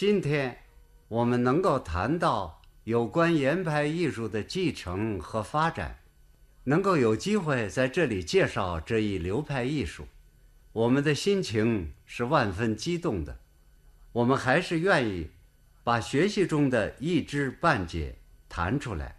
[0.00, 0.58] 今天，
[1.08, 5.98] 我们能够谈到有关言派艺术的继承和发展，
[6.62, 10.06] 能够有机会在这里介绍这一流派艺术，
[10.72, 13.40] 我们的心情是万分激动的。
[14.12, 15.30] 我们还是愿意
[15.82, 18.18] 把学习中的一知半解
[18.48, 19.16] 谈出来，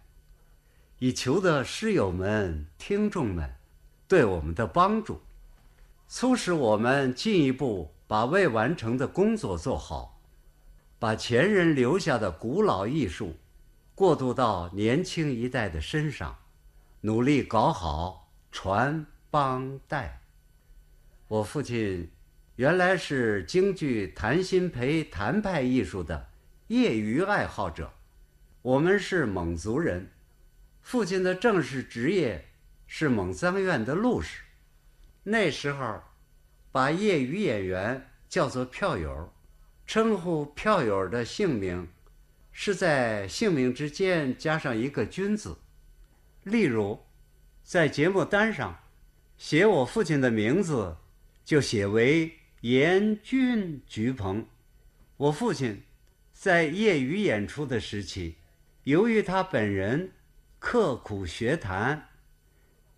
[0.98, 3.52] 以求得师友们、听众们
[4.08, 5.20] 对我们的帮助，
[6.08, 10.16] 促使我们进一步把未完成的工作做好。
[11.00, 13.34] 把前人留下的古老艺术
[13.94, 16.36] 过渡到年轻一代的身上，
[17.00, 20.20] 努力搞好传帮带。
[21.26, 22.10] 我父亲
[22.56, 26.28] 原来是京剧谭鑫培谭派艺术的
[26.66, 27.90] 业余爱好者。
[28.60, 30.10] 我们是蒙族人，
[30.82, 32.46] 父亲的正式职业
[32.86, 34.42] 是蒙藏院的路士。
[35.22, 36.02] 那时候，
[36.70, 39.32] 把业余演员叫做票友。
[39.90, 41.88] 称呼票友的姓名，
[42.52, 45.58] 是在姓名之间加上一个“君”字。
[46.44, 47.00] 例如，
[47.64, 48.84] 在节目单上
[49.36, 50.96] 写我父亲的名字，
[51.44, 54.46] 就写为严君菊鹏。
[55.16, 55.82] 我父亲
[56.32, 58.36] 在业余演出的时期，
[58.84, 60.12] 由于他本人
[60.60, 62.10] 刻苦学弹，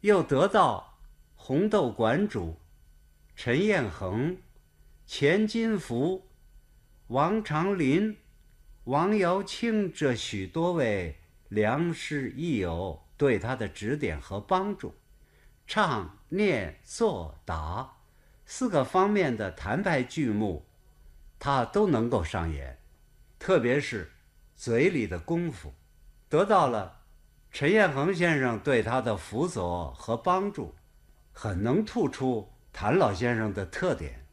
[0.03, 0.99] 又得到
[1.37, 2.59] 红豆馆主
[3.35, 4.37] 陈彦恒、
[5.07, 6.29] 钱金福。
[7.13, 8.17] 王长林、
[8.85, 11.19] 王瑶庆这许多位
[11.51, 14.95] 良师益友对他的指点和帮助，
[15.67, 17.99] 唱、念、做、打
[18.47, 20.65] 四个方面的弹派剧目，
[21.39, 22.79] 他都能够上演。
[23.39, 24.11] 特别是
[24.57, 25.75] 嘴里的功夫，
[26.31, 27.03] 得到了
[27.51, 30.75] 陈彦恒先生对他的辅佐和帮助，
[31.31, 34.27] 很能突出谭老先生的特点，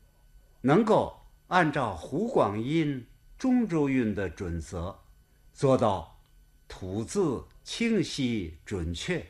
[0.62, 1.19] 能够。
[1.50, 3.04] 按照湖广音、
[3.36, 4.96] 中州韵的准则，
[5.52, 6.20] 做到
[6.68, 9.26] 吐字清晰准确，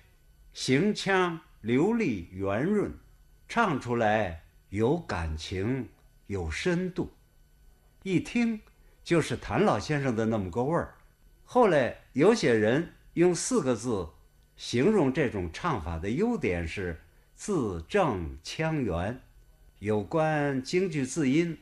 [0.51, 2.93] 行腔流利圆润，
[3.47, 5.87] 唱出来有感情
[6.27, 7.09] 有深度，
[8.03, 8.59] 一听
[9.01, 10.95] 就是谭老先生的那么个味儿。
[11.45, 14.09] 后来有些人用四个字
[14.57, 16.99] 形容这种唱法的优点是
[17.33, 19.21] 字正腔圆。
[19.79, 21.57] 有关京剧字音。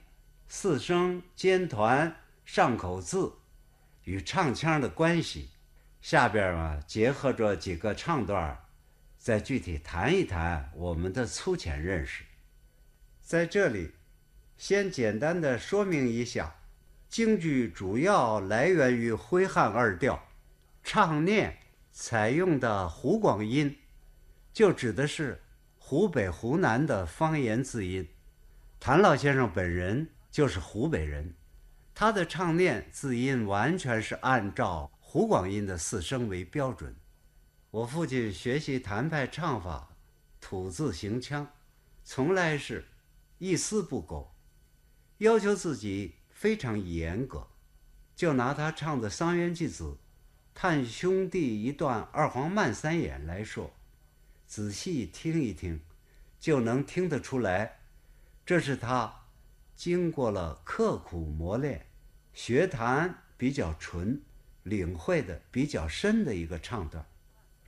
[0.50, 2.16] 四声尖团
[2.46, 3.34] 上口字
[4.06, 5.50] 与唱腔的关系，
[6.02, 8.58] 下边啊结合着几个唱段，
[9.18, 12.24] 再具体谈一谈我们的粗浅认识。
[13.22, 13.92] 在这里，
[14.58, 16.56] 先简单的说明一下，
[17.10, 20.24] 京剧主要来源于徽汉二调，
[20.82, 21.58] 唱念
[21.92, 23.78] 采用的湖广音，
[24.54, 25.44] 就指的是
[25.78, 28.08] 湖北、湖南的方言字音。
[28.80, 30.08] 谭老先生本人。
[30.38, 31.34] 就是湖北人，
[31.96, 36.96] 他的唱念字音完全是按照湖广音的四声为标准。
[37.72, 39.90] 我父亲学习谭派唱法，
[40.40, 41.52] 吐字行腔，
[42.04, 42.86] 从来是
[43.40, 44.32] 一丝不苟，
[45.18, 47.48] 要求自己非常严格。
[48.16, 49.84] 就拿他唱的《桑园记子》
[50.54, 53.74] 《探兄弟》一段二黄慢三眼来说，
[54.46, 55.82] 仔细听一听，
[56.40, 57.80] 就能听得出来，
[58.46, 59.24] 这是他。
[59.78, 61.86] 经过了刻苦磨练，
[62.34, 64.20] 学弹比较纯，
[64.64, 67.06] 领会的比较深的一个唱段。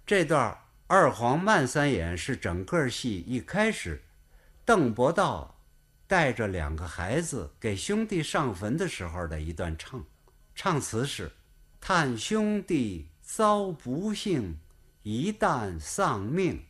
[0.07, 4.01] 这段二黄慢三眼是整个戏一开始，
[4.65, 5.55] 邓伯道
[6.07, 10.03] 带着两个孩子给兄弟上坟的时候的一段唱。
[10.55, 11.31] 唱词是：
[11.79, 14.57] 叹兄弟遭不幸，
[15.03, 16.65] 一旦丧命，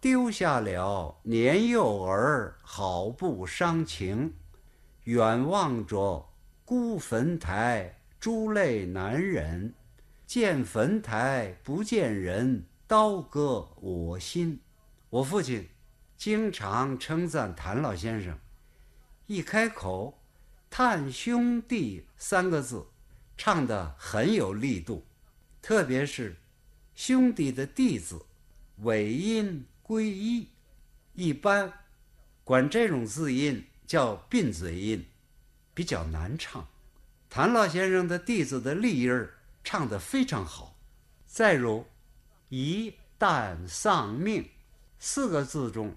[0.00, 4.32] 丢下了年幼儿，好不伤情。
[5.08, 6.28] 远望着
[6.66, 9.72] 孤坟台，珠泪难忍；
[10.26, 14.60] 见坟台不见人，刀割我心。
[15.08, 15.66] 我父亲
[16.18, 18.38] 经常称赞谭老先生，
[19.24, 20.20] 一开口
[20.68, 22.86] “叹兄弟”三个字，
[23.38, 25.06] 唱得很有力度，
[25.62, 26.36] 特别是
[26.94, 28.20] “兄弟”的“弟”字，
[28.82, 30.48] 尾音归一，
[31.14, 31.72] 一般
[32.44, 33.64] 管这种字音。
[33.88, 35.04] 叫并嘴音，
[35.72, 36.68] 比较难唱。
[37.30, 40.76] 谭老先生的弟子的立音儿唱得非常好。
[41.26, 41.86] 再如
[42.50, 44.50] “一旦丧命”
[45.00, 45.96] 四个字中，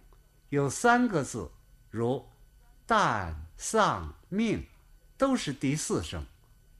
[0.49, 1.51] 有三个字
[1.89, 2.25] 如
[2.87, 4.65] “旦丧命”，
[5.17, 6.25] 都是第四声，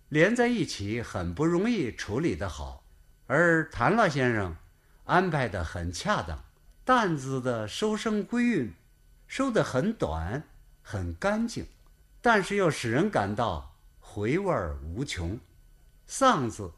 [0.08, 2.86] 连在一起很不容易处理得好。
[3.28, 4.56] 而谭老先生
[5.04, 6.42] 安排得很恰当
[6.86, 8.74] ，“旦”字的收声归韵
[9.28, 10.44] 收得很短。
[10.92, 11.66] 很干净，
[12.22, 14.54] 但是又使人感到回味
[14.84, 15.40] 无穷。
[16.06, 16.70] 丧字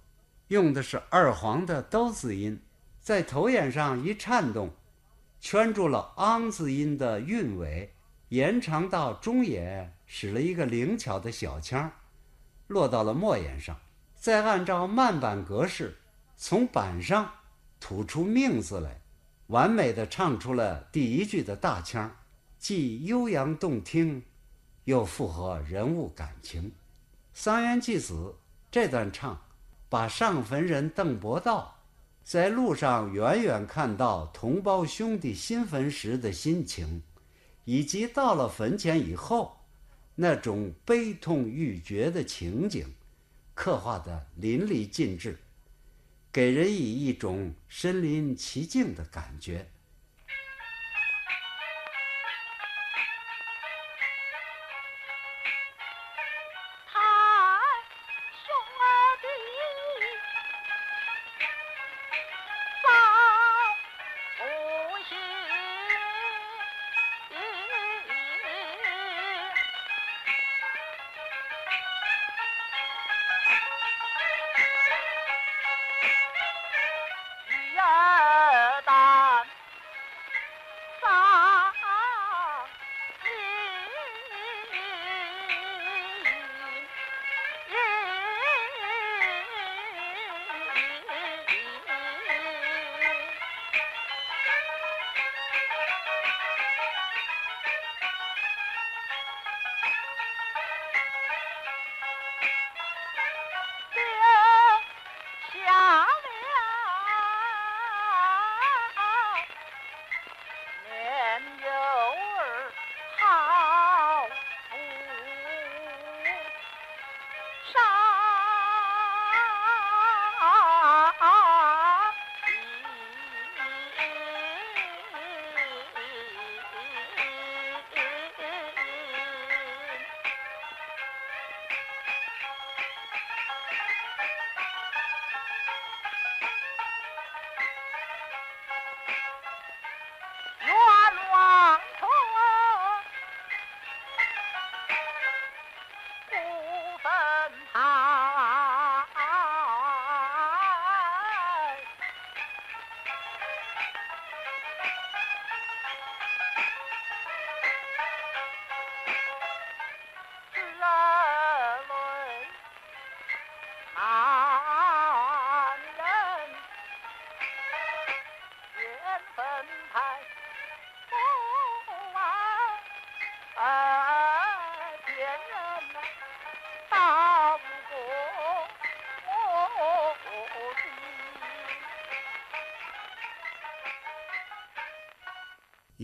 [0.50, 2.62] 用的是二黄的都字音，
[3.02, 4.70] 在头眼上一颤动，
[5.42, 7.92] 圈住了昂字音的韵尾，
[8.30, 11.92] 延长到中眼，使了一个灵巧的小腔，
[12.68, 13.76] 落到了末眼上，
[14.16, 15.98] 再按照慢板格式
[16.38, 17.32] 从板上
[17.80, 19.02] 吐出命字来，
[19.48, 22.16] 完美的唱出了第一句的大腔，
[22.64, 24.24] 既悠扬动听。
[24.86, 26.64] 又符合人物感情，
[27.34, 28.14] 《桑园祭子》
[28.72, 29.38] 这段唱，
[29.90, 31.78] 把上坟人邓伯道
[32.24, 37.02] 在路上远远看到同胞兄弟新坟时的心情，
[37.66, 39.58] 以及到了坟前以后
[40.16, 42.86] 那种悲痛欲绝的情景，
[43.54, 45.38] 刻画的淋漓尽致，
[46.32, 49.70] 给人以一种身临其境的感觉。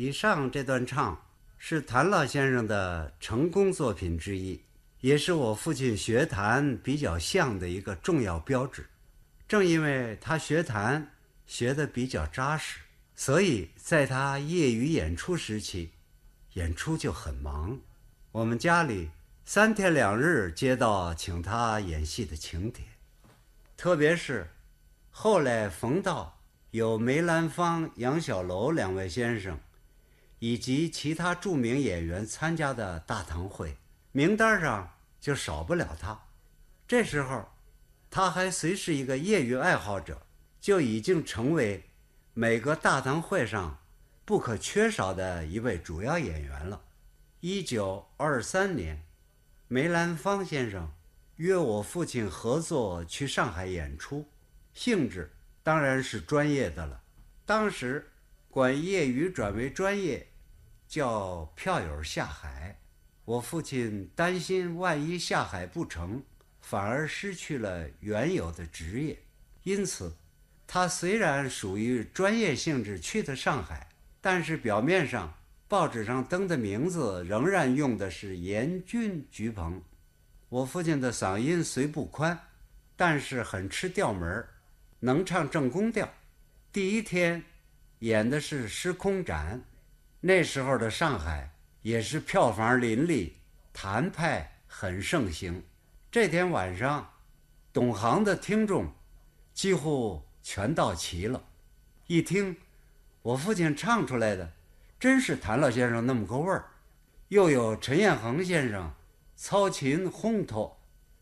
[0.01, 1.21] 以上这段唱
[1.57, 4.63] 是谭老先生的成功作品之一，
[5.01, 8.87] 也是我父亲学弹比较像的一个重要标志。
[9.45, 11.05] 正因为他学弹
[11.45, 12.79] 学得比较扎实，
[13.13, 15.91] 所以在他业余演出时期，
[16.53, 17.77] 演出就很忙。
[18.31, 19.09] 我们家里
[19.43, 22.85] 三天两日接到请他演戏的请帖，
[23.75, 24.49] 特别是
[25.11, 26.39] 后来逢到
[26.71, 29.59] 有梅兰芳、杨小楼两位先生。
[30.39, 33.75] 以及其他著名演员参加的大堂会，
[34.13, 36.17] 名单上就少不了他。
[36.87, 37.49] 这时候，
[38.09, 40.25] 他还虽是一个业余爱好者，
[40.61, 41.83] 就已经成为
[42.33, 43.79] 每个大堂会上
[44.23, 46.81] 不可缺少的一位主要演员了。
[47.41, 49.03] 一九二三年，
[49.67, 50.89] 梅兰芳先生
[51.35, 54.25] 约我父亲合作去上海演出，
[54.73, 57.01] 性质当然是专业的了。
[57.45, 58.09] 当时
[58.49, 60.27] 管业余转为专业。
[60.89, 62.75] 叫票友下海，
[63.23, 66.23] 我父亲担心万一下海不成，
[66.61, 69.19] 反而失去了原有的职业，
[69.61, 70.11] 因此，
[70.65, 73.87] 他虽然属于专业性质去的上海，
[74.19, 75.31] 但是表面上
[75.67, 79.79] 报纸上登的名字仍然用的是严俊菊鹏。
[80.49, 82.47] 我父亲的嗓音虽不宽，
[82.95, 84.43] 但是很吃调门
[85.01, 86.11] 能唱正宫调。
[86.73, 87.43] 第一天
[87.99, 89.59] 演的是《时空斩》。
[90.21, 91.49] 那时候的上海
[91.81, 93.37] 也是票房林立，
[93.71, 95.63] 谭派很盛行。
[96.11, 97.09] 这天晚上，
[97.71, 98.91] 懂行的听众
[99.53, 101.41] 几乎全到齐了。
[102.07, 102.57] 一听
[103.21, 104.51] 我父亲唱出来的，
[104.99, 106.65] 真是谭老先生那么个味儿，
[107.29, 108.93] 又有陈彦恒先生
[109.37, 110.77] 操琴烘托，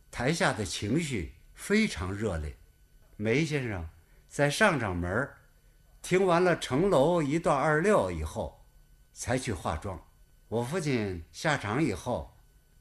[0.10, 2.56] 台下的情绪非常热烈。
[3.16, 3.88] 梅先生
[4.28, 5.30] 在上场门
[6.02, 8.60] 听完了城楼一段二六以后，
[9.18, 10.00] 才去化妆。
[10.48, 12.32] 我父亲下场以后，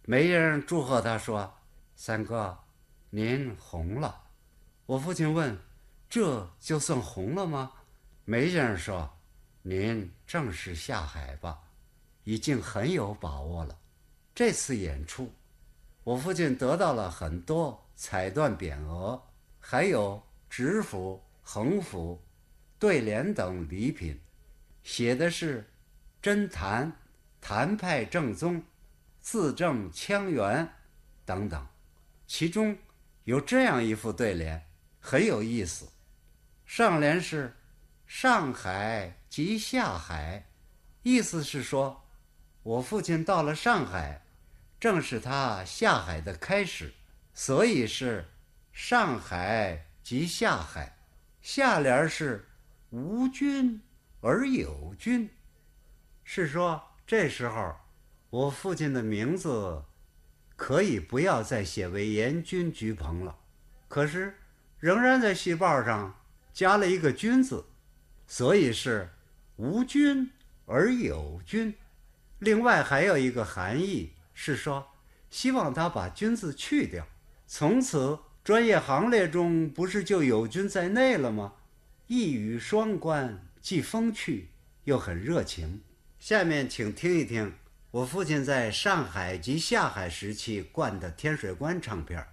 [0.02, 1.50] 梅先生祝贺他说
[1.96, 2.56] ：“三哥，
[3.08, 4.24] 您红了。”
[4.84, 5.58] 我父亲问
[6.10, 7.72] ：“这就算红了吗？”
[8.26, 9.10] 梅先生说
[9.62, 11.58] ：“您正式下海吧，
[12.24, 13.78] 已经很有把握了。”
[14.34, 15.32] 这次演出，
[16.04, 19.20] 我父亲得到了很多彩缎匾额，
[19.58, 22.22] 还有纸幅、横幅、
[22.78, 24.20] 对联等礼品，
[24.82, 25.66] 写的是
[26.26, 26.90] “真谭”。
[27.40, 28.64] 谭派正宗，
[29.20, 30.68] 字正腔圆，
[31.24, 31.64] 等等，
[32.26, 32.76] 其中
[33.22, 34.66] 有这样一副对联，
[34.98, 35.88] 很有意思。
[36.64, 37.54] 上联是
[38.04, 40.48] “上海即下海”，
[41.04, 42.02] 意思是说，
[42.64, 44.24] 我父亲到了上海，
[44.80, 46.92] 正是他下海的开始，
[47.32, 48.26] 所以是
[48.72, 50.96] “上海即下海”。
[51.40, 52.48] 下联是
[52.90, 53.80] “无君
[54.20, 55.30] 而有君”，
[56.26, 56.82] 是说。
[57.08, 57.76] 这时候，
[58.30, 59.84] 我父亲的名字
[60.56, 63.38] 可以不要再写为严君菊鹏了，
[63.86, 64.36] 可是
[64.80, 66.18] 仍然在戏报上
[66.52, 67.64] 加了一个“君”字，
[68.26, 69.08] 所以是
[69.54, 70.32] 无君
[70.64, 71.72] 而有君。
[72.40, 74.88] 另外还有一个含义是说，
[75.30, 77.06] 希望他把“君”字去掉，
[77.46, 81.52] 从此专业行列中不是就有君在内了吗？
[82.08, 84.48] 一语双关，既风趣
[84.82, 85.82] 又很热情。
[86.26, 87.54] 下面请听一听
[87.92, 92.26] 我父亲在上海及下海时期灌的《天水关》唱片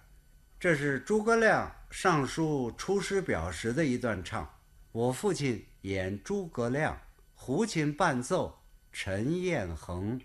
[0.59, 4.51] 这是诸葛亮上书《出师表》时的一段唱。
[4.91, 6.99] 我父亲演诸葛亮，
[7.35, 10.19] 胡琴伴奏，陈彦恒。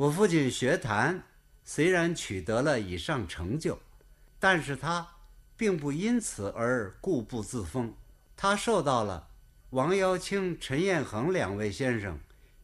[0.00, 1.24] 我父亲学弹，
[1.62, 3.78] 虽然取得了以上成就，
[4.38, 5.06] 但是他
[5.58, 7.94] 并不因此而固步自封。
[8.34, 9.28] 他受到了
[9.68, 12.18] 王耀庆、陈彦衡两位先生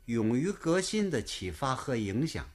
[0.06, 2.48] 勇于革新的启发和影响。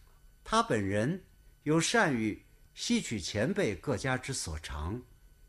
[0.43, 1.25] 他本人
[1.61, 4.99] 又善于吸取前辈各家之所长。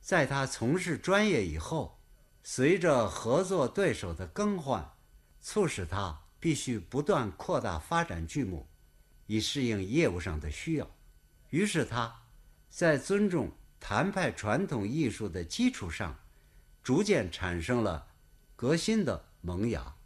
[0.02, 1.98] 在他从事专业以后，
[2.42, 4.92] 随着合作对手的更换，
[5.40, 8.66] 促使他必须不断扩大发展剧目。
[9.32, 10.90] 以适应业务上的需要，
[11.48, 12.14] 于是他，
[12.68, 16.14] 在尊重谈派传统艺术的基础上，
[16.82, 18.06] 逐渐产生了
[18.54, 19.96] 革新的萌芽。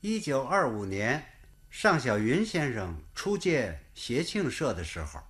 [0.00, 1.24] 一九二五年，
[1.70, 5.20] 尚小云先生初建协庆社的时候，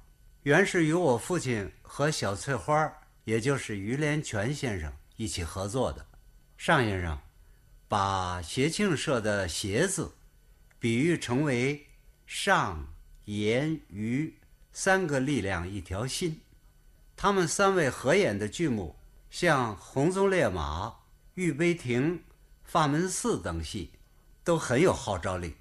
[0.44, 2.90] 原是与我父亲和小翠花，
[3.24, 6.06] 也就是于连泉先生一起合作的。
[6.56, 7.18] 尚先生
[7.86, 10.10] 把协庆社的“协”字，
[10.78, 11.86] 比喻成为
[12.24, 12.88] 尚。
[13.26, 14.34] 言于
[14.72, 16.40] 三个力量一条心，
[17.16, 18.96] 他们三位合演的剧目，
[19.30, 20.86] 像《红鬃烈马》
[21.34, 22.14] 《玉杯亭》
[22.64, 23.92] 《法门寺》等戏，
[24.42, 25.48] 都很有号召力。《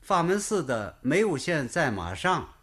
[0.00, 2.54] 法门寺》的“梅五线在马上”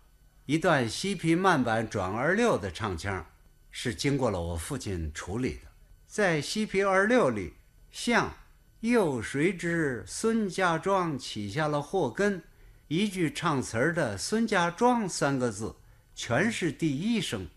[0.46, 3.25] 一段西皮慢板转二六的唱腔，
[3.72, 5.67] 是经过了我父亲处理的。
[6.08, 7.53] 在西皮二六里，
[7.91, 8.34] 像
[8.81, 12.43] “又谁知孙家庄起下了祸根”。
[12.89, 15.75] 一句唱词儿的“孙家庄”三个字，
[16.15, 17.48] 全是第一声，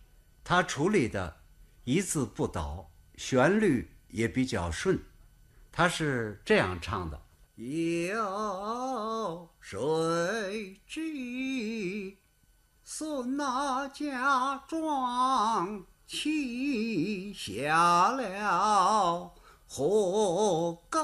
[0.45, 1.39] 他处理的
[1.85, 5.03] 一字不倒，旋律也比较顺。
[5.73, 7.19] 他是这样唱的
[7.57, 11.01] ：“有谁知
[12.85, 19.33] 孙家庄起下了
[19.67, 21.01] 祸根？”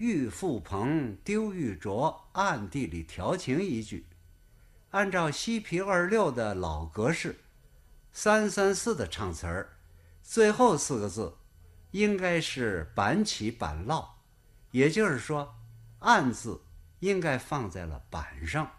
[0.00, 4.06] 玉富鹏丢玉镯，暗地里调情一句。
[4.92, 7.38] 按照西皮二六的老格式，
[8.10, 9.76] 三三四的唱词儿，
[10.22, 11.36] 最后四个字
[11.90, 14.16] 应该是板起板落，
[14.70, 15.54] 也就是说，
[15.98, 16.62] 暗字
[17.00, 18.70] 应该放在了板上。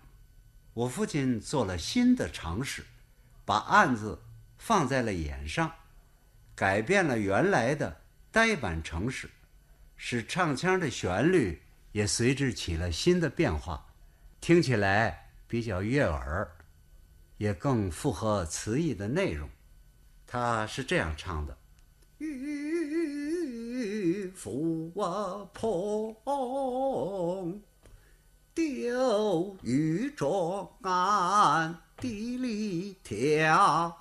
[0.74, 2.84] 我父亲做了新的尝试，
[3.46, 4.20] 把暗字
[4.58, 5.72] 放在了眼上，
[6.56, 9.30] 改变了原来的呆板程式。
[10.04, 11.62] 使唱腔的旋律
[11.92, 13.86] 也随之起了新的变化，
[14.42, 16.50] 听起来比较悦耳，
[17.38, 19.48] 也更符合词意的内容。
[20.26, 21.56] 他是这样唱的
[22.18, 26.16] ：“玉斧啊碰，
[28.56, 33.96] 丢玉镯暗地里调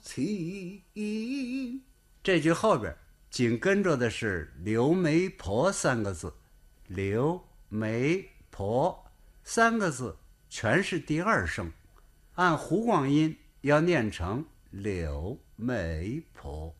[0.00, 0.80] 情。”
[2.24, 2.96] 这句后边
[3.28, 6.32] 紧跟着的是“刘媒婆”三个字
[6.88, 9.04] ，“刘媒婆”
[9.44, 10.16] 三个字
[10.48, 11.70] 全是第二声，
[12.36, 16.74] 按湖广音要念成“柳媒婆”。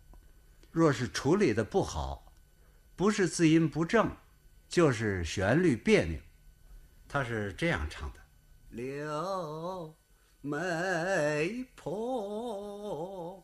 [0.72, 2.32] 若是处理的不好，
[2.96, 4.16] 不是字音不正，
[4.66, 6.18] 就是旋律别扭。
[7.06, 8.20] 他是这样唱的
[8.72, 9.94] ：“刘
[10.40, 13.43] 媒婆”。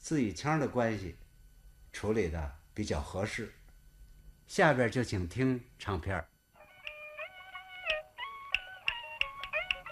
[0.00, 1.14] 字与腔的关系
[1.92, 3.52] 处理的比较合适，
[4.46, 6.24] 下边就请听唱片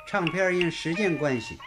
[0.08, 1.58] 唱片因时间关系，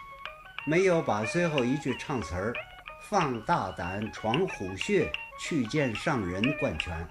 [0.66, 2.54] 没有把最后一句唱词儿
[3.08, 7.08] “放大胆闯虎穴，去见上人”贯全，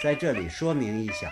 [0.00, 1.28] 在这里说明一下。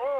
[0.00, 0.16] oh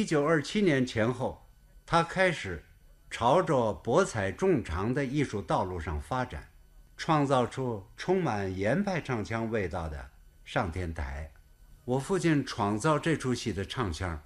[0.00, 1.46] 一九二七年前后，
[1.84, 2.64] 他开始
[3.10, 6.48] 朝着博采众长的艺术道路上发展，
[6.96, 9.98] 创造出充满严派唱腔味道的
[10.42, 11.30] 《上天台》。
[11.84, 14.22] 我父亲创造这出戏的唱腔，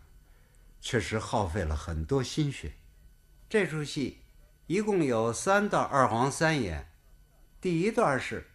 [0.81, 2.75] 确实耗费了很多心血。
[3.49, 4.21] 这出戏
[4.69, 6.89] 一共有三段二黄三眼，
[7.61, 8.47] 第一段是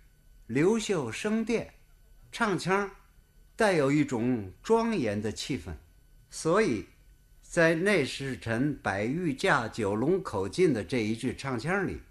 [0.47, 1.73] 刘秀升殿，
[2.31, 2.89] 唱腔
[3.57, 5.73] 带有一种庄严的气氛，
[6.29, 6.87] 所以。
[7.49, 12.03] 在内侍臣百玉驾九龙口进的这一句唱腔里，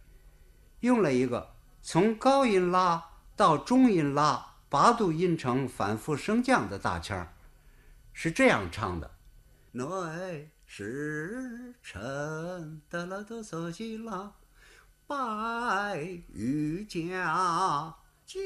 [0.81, 7.33] 用了一个从高音拉到中音拉八度音程反复升降的大腔，
[8.12, 9.09] 是这样唱的：
[9.70, 14.35] 内侍臣得了都走进了
[15.07, 16.01] 百
[16.35, 17.94] 玉驾。
[18.28, 18.38] 九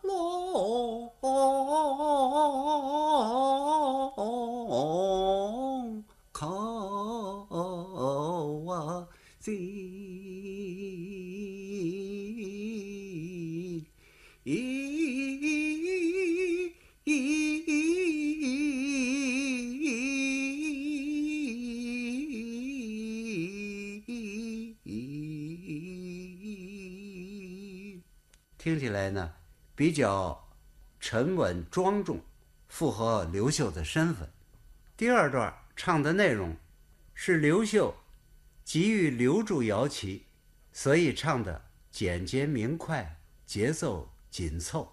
[0.00, 1.12] 龙
[6.32, 6.48] 口
[8.72, 9.06] 啊，
[28.92, 29.34] 来呢
[29.74, 30.48] 比较
[31.00, 32.20] 沉稳庄重，
[32.68, 34.30] 符合刘秀的身份。
[34.96, 36.56] 第二段唱的内容
[37.14, 37.94] 是刘秀
[38.64, 40.26] 急于留住姚琪，
[40.72, 44.92] 所以唱的简洁明快，节奏紧凑。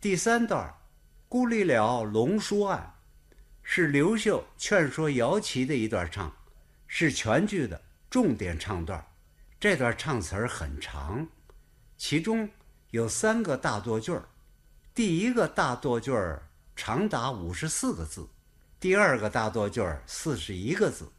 [0.00, 0.74] 第三段
[1.28, 2.94] 孤立了龙书案，
[3.62, 6.36] 是刘秀劝说姚琪的一段唱，
[6.86, 7.80] 是全剧的
[8.10, 9.04] 重点唱段。
[9.58, 11.26] 这段唱词儿很长，
[11.96, 12.48] 其中
[12.90, 14.28] 有三个大多句儿。
[14.94, 18.28] 第一个大多句儿长达五十四个字，
[18.80, 21.10] 第二个大多句儿四十一个字，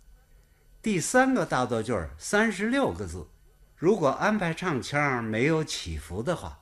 [0.82, 3.28] 第三个大多句儿三十六个字。
[3.76, 6.60] 如果安排唱腔没有起伏的话，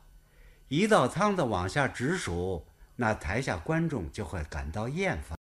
[0.67, 2.65] 一道汤的往下直数，
[2.97, 5.37] 那台下观众就会感到厌烦。